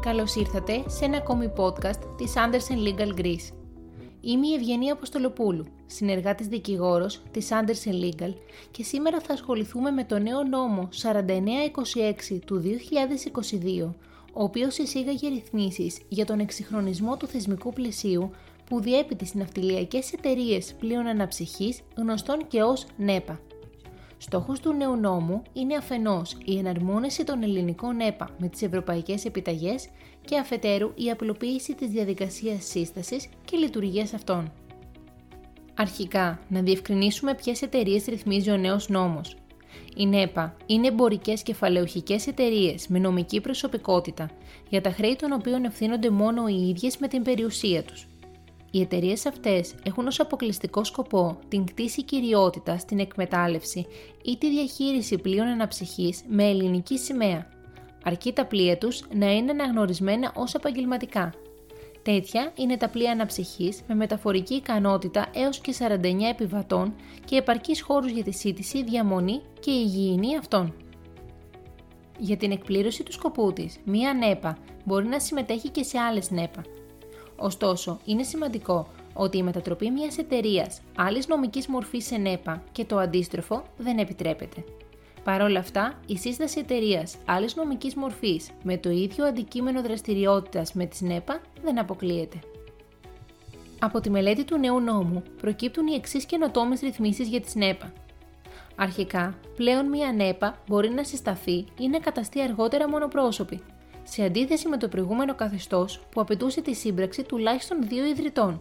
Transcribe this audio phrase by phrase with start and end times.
[0.00, 3.52] Καλώς ήρθατε σε ένα ακόμη podcast της Anderson Legal Greece.
[4.20, 8.34] Είμαι η Ευγενία Αποστολοπούλου, συνεργάτης δικηγόρος της Anderson Legal
[8.70, 13.94] και σήμερα θα ασχοληθούμε με το νέο νόμο 4926 του 2022,
[14.32, 18.30] ο οποίος εισήγαγε ρυθμίσεις για τον εξυγχρονισμό του θεσμικού πλαισίου
[18.64, 23.40] που διέπει τις ναυτιλιακές εταιρείες πλοίων αναψυχής γνωστών και ως ΝΕΠΑ.
[24.22, 29.88] Στόχος του νέου νόμου είναι αφενός η εναρμόνιση των ελληνικών ΕΠΑ με τις ευρωπαϊκές επιταγές
[30.24, 34.52] και αφετέρου η απλοποίηση της διαδικασίας σύστασης και λειτουργίας αυτών.
[35.74, 39.36] Αρχικά, να διευκρινίσουμε ποιες εταιρείες ρυθμίζει ο νέος νόμος.
[39.96, 44.30] Η ΝΕΠΑ είναι εμπορικές κεφαλαιοχικές εταιρείες με νομική προσωπικότητα,
[44.68, 48.06] για τα χρέη των οποίων ευθύνονται μόνο οι ίδιες με την περιουσία τους.
[48.70, 53.86] Οι εταιρείες αυτές έχουν ως αποκλειστικό σκοπό την κτήση κυριότητα στην εκμετάλλευση
[54.22, 57.46] ή τη διαχείριση πλοίων αναψυχής με ελληνική σημαία,
[58.04, 61.34] αρκεί τα πλοία τους να είναι αναγνωρισμένα ως επαγγελματικά.
[62.02, 68.10] Τέτοια είναι τα πλοία αναψυχής με μεταφορική ικανότητα έως και 49 επιβατών και επαρκή χώρους
[68.10, 70.74] για τη σύντηση, διαμονή και υγιεινή αυτών.
[72.18, 76.62] Για την εκπλήρωση του σκοπού της, μία ΝΕΠΑ μπορεί να συμμετέχει και σε άλλες ΝΕΠΑ,
[77.42, 82.98] Ωστόσο, είναι σημαντικό ότι η μετατροπή μιας εταιρείας άλλης νομικής μορφής σε ΝΕΠΑ και το
[82.98, 84.64] αντίστροφο δεν επιτρέπεται.
[85.24, 90.86] Παρ' όλα αυτά, η σύσταση εταιρείας άλλης νομικής μορφής με το ίδιο αντικείμενο δραστηριότητας με
[90.86, 92.38] τη ΝΕΠΑ δεν αποκλείεται.
[93.78, 97.92] Από τη μελέτη του νέου νόμου προκύπτουν οι εξής καινοτόμες ρυθμίσεις για τη ΝΕΠΑ.
[98.76, 103.60] Αρχικά, πλέον μια ΝΕΠΑ μπορεί να συσταθεί ή να καταστεί αργότερα μονοπρόσωπη,
[104.10, 108.58] σε αντίθεση με το προηγούμενο καθεστώς που απαιτούσε τη σύμπραξη τουλάχιστον δύο ιδρυτών.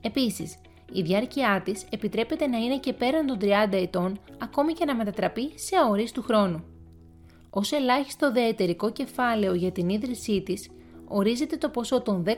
[0.00, 0.56] Επίσης,
[0.92, 5.58] η διάρκεια της επιτρέπεται να είναι και πέραν των 30 ετών, ακόμη και να μετατραπεί
[5.58, 6.64] σε αορίστου χρόνου.
[7.50, 10.70] Ω ελάχιστο δε εταιρικό κεφάλαιο για την ίδρυσή της,
[11.08, 12.32] ορίζεται το ποσό των 10.000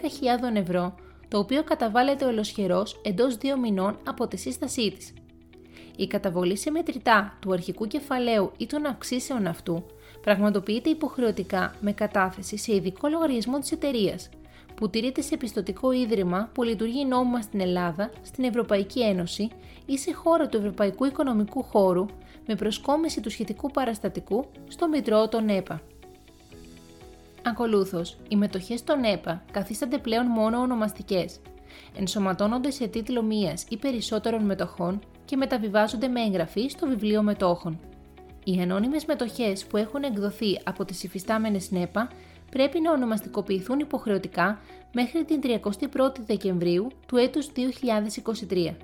[0.54, 0.94] ευρώ,
[1.28, 5.12] το οποίο καταβάλλεται ολοσχερός εντός δύο μηνών από τη σύστασή της.
[5.96, 9.84] Η καταβολή σε μετρητά του αρχικού κεφαλαίου ή των αυξήσεων αυτού
[10.28, 14.28] πραγματοποιείται υποχρεωτικά με κατάθεση σε ειδικό λογαριασμό της εταιρείας,
[14.74, 19.48] που τηρείται σε πιστοτικό ίδρυμα που λειτουργεί νόμιμα στην Ελλάδα, στην Ευρωπαϊκή Ένωση
[19.86, 22.06] ή σε χώρα του Ευρωπαϊκού Οικονομικού Χώρου
[22.46, 25.80] με προσκόμιση του σχετικού παραστατικού στο Μητρό των ΕΠΑ.
[27.42, 31.40] Ακολούθως, οι μετοχές των ΕΠΑ καθίστανται πλέον μόνο ονομαστικές.
[31.98, 37.80] Ενσωματώνονται σε τίτλο μίας ή περισσότερων μετοχών και μεταβιβάζονται με εγγραφή στο βιβλίο μετόχων.
[38.48, 42.10] Οι ανώνυμες μετοχές που έχουν εκδοθεί από τις υφιστάμενες ΝΕΠΑ
[42.50, 44.60] πρέπει να ονομαστικοποιηθούν υποχρεωτικά
[44.92, 47.50] μέχρι την 31η Δεκεμβρίου του έτους
[48.48, 48.74] 2023.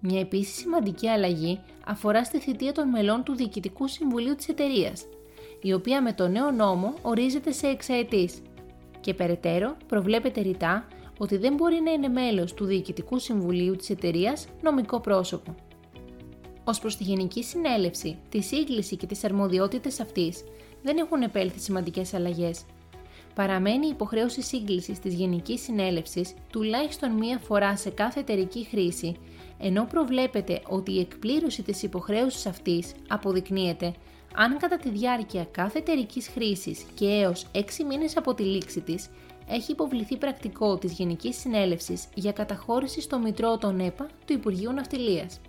[0.00, 5.06] Μια επίσης σημαντική αλλαγή αφορά στη θητεία των μελών του Διοικητικού Συμβουλίου της εταιρείας,
[5.62, 8.42] η οποία με το νέο νόμο ορίζεται σε εξαετής
[9.00, 10.86] και περαιτέρω προβλέπεται ρητά
[11.18, 15.54] ότι δεν μπορεί να είναι μέλος του Διοικητικού Συμβουλίου της εταιρείας νομικό πρόσωπο.
[16.68, 20.44] Ω προς τη Γενική Συνέλευση, τη σύγκληση και τις αρμοδιότητες αυτής
[20.82, 22.64] δεν έχουν επέλθει σημαντικές αλλαγές.
[23.34, 29.16] Παραμένει η υποχρέωση σύγκλησης της Γενικής Συνέλευσης τουλάχιστον μία φορά σε κάθε εταιρική χρήση,
[29.58, 33.94] ενώ προβλέπεται ότι η εκπλήρωση της υποχρέωσης αυτής αποδεικνύεται
[34.34, 39.10] αν κατά τη διάρκεια κάθε εταιρικής χρήσης και έως 6 μήνες από τη λήξη της
[39.48, 45.40] έχει υποβληθεί πρακτικό της Γενικής Συνέλευσης για καταχώρηση στο Μητρό των ΕΠΑ του Υπουργείου Ναυτιλίας.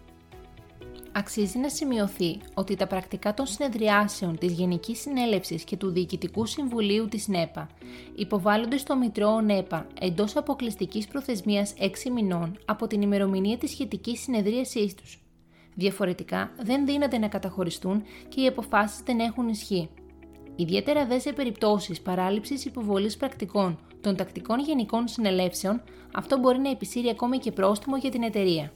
[1.11, 7.07] Αξίζει να σημειωθεί ότι τα πρακτικά των συνεδριάσεων της Γενικής Συνέλευσης και του Διοικητικού Συμβουλίου
[7.07, 7.69] της ΝΕΠΑ
[8.15, 14.95] υποβάλλονται στο Μητρό ΝΕΠΑ εντός αποκλειστικής προθεσμίας 6 μηνών από την ημερομηνία της σχετικής συνεδρίασής
[14.95, 15.21] τους.
[15.75, 19.89] Διαφορετικά, δεν δύναται να καταχωριστούν και οι αποφάσεις δεν έχουν ισχύ.
[20.55, 25.81] Ιδιαίτερα δε σε περιπτώσεις παράληψης υποβολής πρακτικών των τακτικών γενικών συνελεύσεων,
[26.13, 28.71] αυτό μπορεί να επισύρει ακόμη και πρόστιμο για την εταιρεία.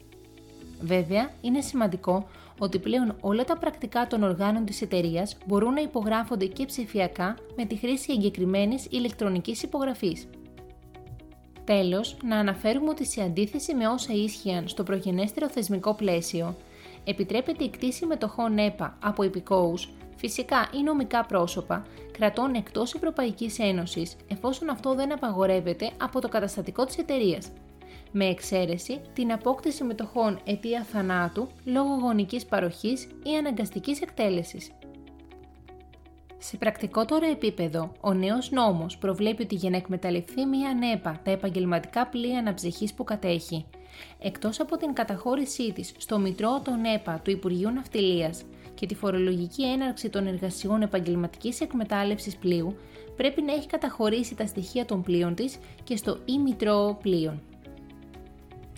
[0.83, 2.27] Βέβαια, είναι σημαντικό
[2.59, 7.65] ότι πλέον όλα τα πρακτικά των οργάνων της εταιρείας μπορούν να υπογράφονται και ψηφιακά με
[7.65, 10.27] τη χρήση εγκεκριμένης ηλεκτρονικής υπογραφής.
[11.63, 16.55] Τέλος, να αναφέρουμε ότι σε αντίθεση με όσα ίσχυαν στο προγενέστερο θεσμικό πλαίσιο,
[17.03, 24.15] επιτρέπεται η κτήση μετοχών ΕΠΑ από υπηκόους, φυσικά ή νομικά πρόσωπα, κρατών εκτός Ευρωπαϊκής Ένωσης,
[24.27, 27.51] εφόσον αυτό δεν απαγορεύεται από το καταστατικό της εταιρείας
[28.15, 34.71] με εξαίρεση την απόκτηση μετοχών αιτία θανάτου λόγω γονικής παροχής ή αναγκαστικής εκτέλεσης.
[36.37, 41.31] Σε πρακτικό τώρα επίπεδο, ο νέος νόμος προβλέπει ότι για να εκμεταλλευτεί μία ΝΕΠΑ τα
[41.31, 43.65] επαγγελματικά πλοία αναψυχής που κατέχει,
[44.19, 48.43] εκτός από την καταχώρησή της στο Μητρό των ΝΕΠΑ του Υπουργείου Ναυτιλίας
[48.73, 52.75] και τη φορολογική έναρξη των εργασιών επαγγελματικής εκμετάλλευσης πλοίου,
[53.15, 57.41] πρέπει να έχει καταχωρήσει τα στοιχεία των πλοίων της και στο e-Mητρό πλοίων.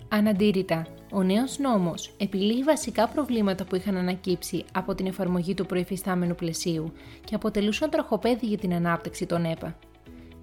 [0.08, 6.34] Αναντήρητα, ο νέος νόμος επιλύει βασικά προβλήματα που είχαν ανακύψει από την εφαρμογή του προϋφιστάμενου
[6.34, 6.92] πλαισίου
[7.24, 9.78] και αποτελούσαν τροχοπέδι για την ανάπτυξη των ΕΠΑ.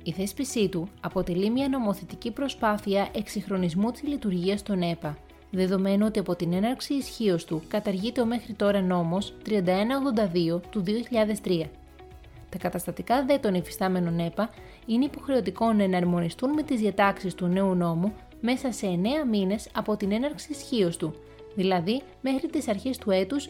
[0.04, 5.18] Η θέσπισή του αποτελεί μια νομοθετική προσπάθεια εξυγχρονισμού της λειτουργίας των ΕΠΑ,
[5.52, 10.84] δεδομένου ότι από την έναρξη ισχύως του καταργείται ο μέχρι τώρα νόμος 3182 του
[11.44, 11.70] 2003.
[12.50, 14.50] Τα καταστατικά δε των υφιστάμενων ΕΠΑ
[14.86, 18.14] είναι υποχρεωτικό να εναρμονιστούν με τις διατάξεις του νέου νόμου
[18.46, 18.90] μέσα σε 9
[19.30, 21.14] μήνες από την έναρξη ισχύως του,
[21.56, 23.50] δηλαδή μέχρι τις αρχές του έτους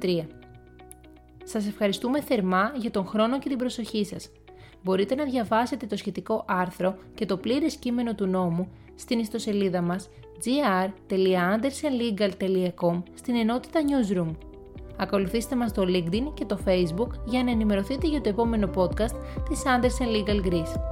[0.00, 0.26] 2023.
[1.44, 4.30] Σας ευχαριστούμε θερμά για τον χρόνο και την προσοχή σας.
[4.82, 10.08] Μπορείτε να διαβάσετε το σχετικό άρθρο και το πλήρες κείμενο του νόμου στην ιστοσελίδα μας
[10.44, 14.36] gr.andersenlegal.com στην ενότητα Newsroom.
[14.96, 19.14] Ακολουθήστε μας στο LinkedIn και το Facebook για να ενημερωθείτε για το επόμενο podcast
[19.48, 20.89] της Andersen Legal Greece.